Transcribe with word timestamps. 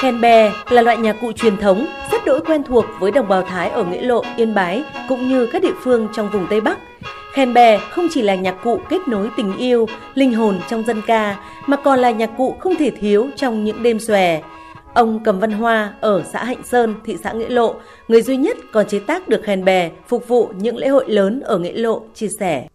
Khen 0.00 0.20
bè 0.20 0.52
là 0.70 0.82
loại 0.82 0.96
nhạc 0.96 1.16
cụ 1.20 1.32
truyền 1.32 1.56
thống 1.56 1.86
rất 2.12 2.24
đỗi 2.24 2.40
quen 2.40 2.62
thuộc 2.62 2.84
với 3.00 3.10
đồng 3.10 3.28
bào 3.28 3.42
Thái 3.42 3.70
ở 3.70 3.84
Nghĩa 3.84 4.02
Lộ, 4.02 4.22
Yên 4.36 4.54
Bái 4.54 4.84
cũng 5.08 5.28
như 5.28 5.46
các 5.46 5.62
địa 5.62 5.72
phương 5.84 6.08
trong 6.16 6.30
vùng 6.32 6.46
Tây 6.50 6.60
Bắc. 6.60 6.78
Khen 7.32 7.54
bè 7.54 7.78
không 7.78 8.06
chỉ 8.10 8.22
là 8.22 8.34
nhạc 8.34 8.54
cụ 8.64 8.80
kết 8.88 9.08
nối 9.08 9.30
tình 9.36 9.56
yêu, 9.56 9.86
linh 10.14 10.34
hồn 10.34 10.60
trong 10.68 10.84
dân 10.86 11.02
ca 11.06 11.36
mà 11.66 11.76
còn 11.76 11.98
là 11.98 12.10
nhạc 12.10 12.30
cụ 12.36 12.54
không 12.60 12.74
thể 12.76 12.90
thiếu 12.90 13.26
trong 13.36 13.64
những 13.64 13.82
đêm 13.82 14.00
xòe. 14.00 14.40
Ông 14.94 15.20
Cầm 15.24 15.40
Văn 15.40 15.52
Hoa 15.52 15.94
ở 16.00 16.22
xã 16.32 16.44
Hạnh 16.44 16.62
Sơn, 16.64 16.94
thị 17.04 17.16
xã 17.24 17.32
Nghĩa 17.32 17.48
Lộ, 17.48 17.74
người 18.08 18.22
duy 18.22 18.36
nhất 18.36 18.56
còn 18.72 18.86
chế 18.86 18.98
tác 18.98 19.28
được 19.28 19.40
khen 19.44 19.64
bè 19.64 19.90
phục 20.08 20.28
vụ 20.28 20.48
những 20.58 20.76
lễ 20.76 20.88
hội 20.88 21.04
lớn 21.08 21.40
ở 21.40 21.58
Nghĩa 21.58 21.72
Lộ, 21.72 22.02
chia 22.14 22.28
sẻ. 22.40 22.66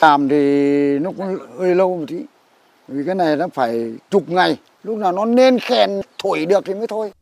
Làm 0.00 0.28
thì 0.28 0.98
nó 0.98 1.10
cũng 1.16 1.38
hơi 1.58 1.74
lâu 1.74 1.96
một 1.96 2.04
tí. 2.08 2.16
Vì 2.88 3.04
cái 3.06 3.14
này 3.14 3.36
nó 3.36 3.48
phải 3.54 3.92
chục 4.10 4.28
ngày, 4.28 4.56
lúc 4.82 4.98
nào 4.98 5.12
nó 5.12 5.24
nên 5.24 5.58
khen 5.58 5.90
thổi 6.22 6.46
được 6.46 6.64
thì 6.64 6.74
mới 6.74 6.86
thôi. 6.86 7.12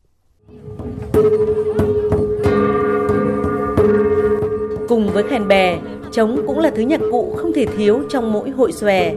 Cùng 4.87 5.09
với 5.13 5.23
khen 5.23 5.47
bè, 5.47 5.77
trống 6.11 6.43
cũng 6.47 6.59
là 6.59 6.69
thứ 6.69 6.81
nhạc 6.81 7.01
cụ 7.11 7.35
không 7.37 7.53
thể 7.53 7.65
thiếu 7.65 8.01
trong 8.09 8.33
mỗi 8.33 8.49
hội 8.49 8.71
xòe. 8.71 9.15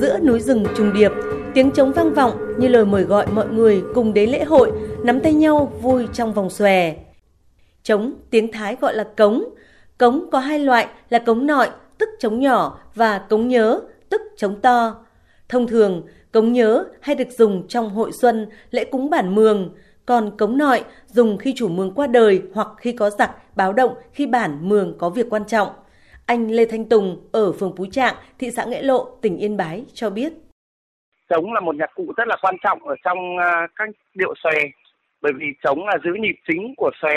Giữa 0.00 0.18
núi 0.18 0.40
rừng 0.40 0.64
trùng 0.76 0.92
điệp, 0.92 1.12
tiếng 1.54 1.70
trống 1.70 1.92
vang 1.92 2.14
vọng 2.14 2.32
như 2.58 2.68
lời 2.68 2.84
mời 2.84 3.02
gọi 3.02 3.26
mọi 3.26 3.48
người 3.48 3.82
cùng 3.94 4.14
đến 4.14 4.30
lễ 4.30 4.44
hội, 4.44 4.72
nắm 5.04 5.20
tay 5.20 5.32
nhau 5.32 5.72
vui 5.82 6.06
trong 6.12 6.32
vòng 6.32 6.50
xòe. 6.50 6.94
Trống 7.82 8.12
tiếng 8.30 8.52
Thái 8.52 8.76
gọi 8.80 8.94
là 8.94 9.04
cống. 9.16 9.44
Cống 9.98 10.30
có 10.32 10.38
hai 10.38 10.58
loại 10.58 10.86
là 11.10 11.18
cống 11.18 11.46
nội, 11.46 11.66
tức 11.98 12.08
trống 12.20 12.40
nhỏ 12.40 12.78
và 12.94 13.18
cống 13.18 13.48
nhớ, 13.48 13.80
tức 14.08 14.20
trống 14.36 14.60
to. 14.60 15.04
Thông 15.48 15.66
thường, 15.66 16.06
cống 16.32 16.52
nhớ 16.52 16.84
hay 17.00 17.16
được 17.16 17.28
dùng 17.30 17.68
trong 17.68 17.90
hội 17.90 18.10
xuân, 18.20 18.46
lễ 18.70 18.84
cúng 18.84 19.10
bản 19.10 19.34
mường, 19.34 19.74
còn 20.06 20.36
cống 20.36 20.58
nội 20.58 20.84
dùng 21.06 21.38
khi 21.38 21.54
chủ 21.56 21.68
mường 21.68 21.94
qua 21.94 22.06
đời 22.06 22.42
hoặc 22.54 22.68
khi 22.78 22.92
có 22.92 23.10
giặc 23.10 23.30
báo 23.56 23.72
động 23.72 23.94
khi 24.12 24.26
bản 24.26 24.68
mường 24.68 24.98
có 24.98 25.10
việc 25.10 25.26
quan 25.30 25.44
trọng. 25.44 25.68
Anh 26.26 26.50
Lê 26.50 26.66
Thanh 26.66 26.88
Tùng 26.88 27.28
ở 27.32 27.52
phường 27.52 27.76
Phú 27.76 27.86
Trạng, 27.90 28.14
thị 28.38 28.50
xã 28.50 28.64
Nghĩa 28.64 28.82
Lộ, 28.82 29.04
tỉnh 29.22 29.36
Yên 29.38 29.56
Bái 29.56 29.84
cho 29.94 30.10
biết. 30.10 30.32
Trống 31.28 31.52
là 31.52 31.60
một 31.60 31.76
nhạc 31.76 31.90
cụ 31.94 32.12
rất 32.16 32.28
là 32.28 32.36
quan 32.42 32.56
trọng 32.64 32.88
ở 32.88 32.94
trong 33.04 33.38
à, 33.38 33.66
các 33.76 33.88
điệu 34.14 34.34
xòe 34.42 34.52
bởi 35.22 35.32
vì 35.38 35.46
trống 35.64 35.86
là 35.86 35.98
giữ 36.04 36.10
nhịp 36.20 36.36
chính 36.48 36.74
của 36.76 36.90
xòe 37.02 37.14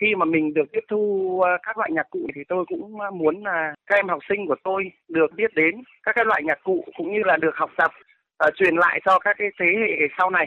khi 0.00 0.06
mà 0.18 0.24
mình 0.24 0.54
được 0.54 0.72
tiếp 0.72 0.84
thu 0.90 1.40
à, 1.40 1.50
các 1.62 1.78
loại 1.78 1.90
nhạc 1.92 2.10
cụ 2.10 2.20
thì 2.34 2.40
tôi 2.48 2.64
cũng 2.68 3.00
à, 3.00 3.10
muốn 3.10 3.44
là 3.44 3.74
các 3.86 3.96
em 3.96 4.08
học 4.08 4.20
sinh 4.28 4.46
của 4.46 4.56
tôi 4.64 4.84
được 5.08 5.26
biết 5.36 5.54
đến 5.54 5.82
các 6.02 6.12
cái 6.14 6.24
loại 6.24 6.42
nhạc 6.44 6.58
cụ 6.64 6.84
cũng 6.96 7.12
như 7.12 7.20
là 7.24 7.36
được 7.36 7.54
học 7.54 7.70
tập 7.76 7.90
uh, 8.46 8.54
truyền 8.56 8.76
lại 8.76 9.00
cho 9.04 9.18
các 9.18 9.36
cái 9.38 9.48
thế 9.60 9.66
hệ 9.80 10.06
sau 10.18 10.30
này. 10.30 10.46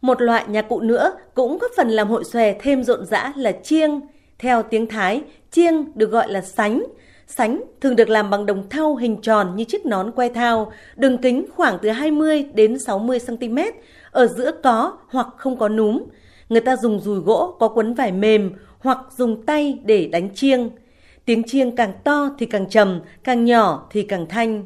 Một 0.00 0.22
loại 0.22 0.44
nhạc 0.48 0.68
cụ 0.68 0.80
nữa 0.80 1.12
cũng 1.34 1.58
góp 1.58 1.70
phần 1.76 1.88
làm 1.88 2.08
hội 2.08 2.24
xòe 2.24 2.54
thêm 2.60 2.82
rộn 2.82 3.04
rã 3.04 3.32
là 3.36 3.52
chiêng. 3.52 4.00
Theo 4.38 4.62
tiếng 4.62 4.86
Thái, 4.86 5.22
chiêng 5.50 5.84
được 5.94 6.10
gọi 6.10 6.28
là 6.28 6.40
sánh. 6.40 6.84
Sánh 7.26 7.60
thường 7.80 7.96
được 7.96 8.08
làm 8.08 8.30
bằng 8.30 8.46
đồng 8.46 8.68
thau 8.70 8.96
hình 8.96 9.16
tròn 9.22 9.56
như 9.56 9.64
chiếc 9.64 9.86
nón 9.86 10.10
que 10.10 10.28
thao, 10.28 10.72
đường 10.96 11.18
kính 11.18 11.46
khoảng 11.54 11.78
từ 11.82 11.90
20 11.90 12.44
đến 12.54 12.78
60 12.78 13.18
cm, 13.26 13.58
ở 14.10 14.26
giữa 14.26 14.50
có 14.62 14.98
hoặc 15.08 15.26
không 15.36 15.58
có 15.58 15.68
núm. 15.68 16.04
Người 16.48 16.60
ta 16.60 16.76
dùng 16.76 17.00
dùi 17.00 17.18
gỗ 17.18 17.56
có 17.58 17.68
quấn 17.68 17.94
vải 17.94 18.12
mềm 18.12 18.52
hoặc 18.78 18.98
dùng 19.16 19.46
tay 19.46 19.78
để 19.84 20.08
đánh 20.12 20.34
chiêng. 20.34 20.70
Tiếng 21.24 21.42
chiêng 21.42 21.76
càng 21.76 21.92
to 22.04 22.30
thì 22.38 22.46
càng 22.46 22.68
trầm, 22.68 23.00
càng 23.24 23.44
nhỏ 23.44 23.88
thì 23.90 24.02
càng 24.02 24.26
thanh. 24.26 24.64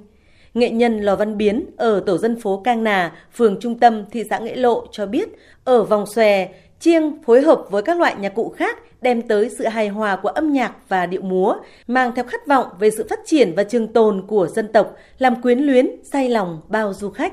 Nghệ 0.55 0.71
nhân 0.71 1.01
Lò 1.01 1.17
Văn 1.17 1.37
Biến 1.37 1.67
ở 1.77 2.01
tổ 2.07 2.19
dân 2.19 2.41
phố 2.41 2.61
Cang 2.65 2.85
Nà, 2.85 3.13
phường 3.33 3.61
Trung 3.61 3.79
Tâm, 3.79 4.05
thị 4.11 4.25
xã 4.31 4.39
Nghĩa 4.39 4.57
Lộ 4.57 4.87
cho 4.93 5.07
biết, 5.07 5.29
ở 5.65 5.85
vòng 5.85 6.07
xòe, 6.07 6.49
chiêng 6.81 7.23
phối 7.23 7.41
hợp 7.41 7.65
với 7.71 7.83
các 7.83 7.99
loại 7.99 8.15
nhạc 8.19 8.35
cụ 8.35 8.55
khác 8.57 8.79
đem 9.03 9.23
tới 9.23 9.51
sự 9.59 9.65
hài 9.67 9.89
hòa 9.89 10.17
của 10.17 10.29
âm 10.29 10.53
nhạc 10.53 10.73
và 10.89 11.07
điệu 11.07 11.23
múa, 11.23 11.57
mang 11.87 12.13
theo 12.15 12.25
khát 12.25 12.47
vọng 12.47 12.67
về 12.79 12.91
sự 12.91 13.07
phát 13.11 13.21
triển 13.27 13.53
và 13.57 13.65
trường 13.65 13.93
tồn 13.93 14.27
của 14.27 14.47
dân 14.47 14.73
tộc, 14.73 14.97
làm 15.19 15.43
quyến 15.43 15.59
luyến, 15.59 15.91
say 16.13 16.29
lòng 16.29 16.61
bao 16.69 16.95
du 16.95 17.11
khách. 17.11 17.33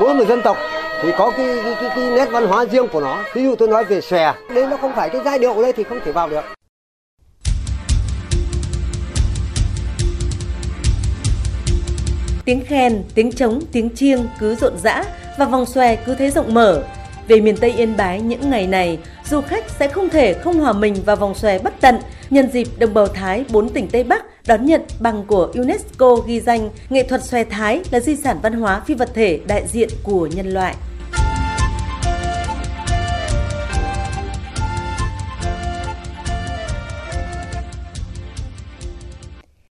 Mỗi 0.00 0.14
người 0.14 0.26
dân 0.26 0.40
tộc 0.44 0.56
thì 1.02 1.08
có 1.18 1.32
cái, 1.36 1.46
cái, 1.64 1.74
cái, 1.80 1.90
cái 1.96 2.10
nét 2.10 2.28
văn 2.30 2.46
hóa 2.46 2.64
riêng 2.64 2.88
của 2.92 3.00
nó. 3.00 3.24
Ví 3.34 3.42
dụ 3.42 3.54
tôi 3.54 3.68
nói 3.68 3.84
về 3.84 4.00
xòe, 4.00 4.34
đấy 4.54 4.66
nó 4.70 4.76
không 4.76 4.92
phải 4.96 5.08
cái 5.08 5.20
giai 5.24 5.38
điệu 5.38 5.62
đây 5.62 5.72
thì 5.72 5.82
không 5.82 6.00
thể 6.04 6.12
vào 6.12 6.28
được. 6.28 6.44
Tiếng 12.44 12.64
khen, 12.66 13.02
tiếng 13.14 13.32
trống, 13.32 13.60
tiếng 13.72 13.90
chiêng 13.90 14.26
cứ 14.40 14.54
rộn 14.54 14.78
rã 14.78 15.04
và 15.38 15.44
vòng 15.44 15.66
xòe 15.66 15.96
cứ 15.96 16.14
thế 16.14 16.30
rộng 16.30 16.54
mở. 16.54 16.82
Về 17.28 17.40
miền 17.40 17.56
Tây 17.56 17.72
Yên 17.72 17.96
Bái 17.96 18.20
những 18.20 18.50
ngày 18.50 18.66
này, 18.66 18.98
du 19.30 19.40
khách 19.40 19.64
sẽ 19.78 19.88
không 19.88 20.08
thể 20.08 20.32
không 20.32 20.60
hòa 20.60 20.72
mình 20.72 20.96
vào 21.04 21.16
vòng 21.16 21.34
xòe 21.34 21.58
bất 21.58 21.74
tận 21.80 21.96
nhân 22.30 22.50
dịp 22.52 22.68
đồng 22.78 22.94
bào 22.94 23.06
Thái 23.06 23.44
bốn 23.52 23.68
tỉnh 23.68 23.88
Tây 23.88 24.04
Bắc 24.04 24.46
đón 24.46 24.66
nhận 24.66 24.80
bằng 25.00 25.24
của 25.26 25.52
UNESCO 25.54 26.16
ghi 26.26 26.40
danh 26.40 26.70
nghệ 26.90 27.02
thuật 27.02 27.24
xòe 27.24 27.44
Thái 27.44 27.80
là 27.90 28.00
di 28.00 28.16
sản 28.16 28.38
văn 28.42 28.52
hóa 28.52 28.82
phi 28.86 28.94
vật 28.94 29.10
thể 29.14 29.40
đại 29.46 29.66
diện 29.66 29.88
của 30.02 30.26
nhân 30.26 30.46
loại. 30.46 30.74